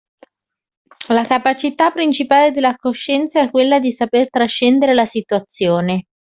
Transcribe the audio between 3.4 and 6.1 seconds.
quella di saper trascendere la situazione.